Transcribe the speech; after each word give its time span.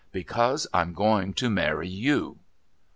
"Because 0.11 0.65
I'm 0.73 0.95
going 0.95 1.35
to 1.35 1.47
marry 1.47 1.87
you." 1.87 2.39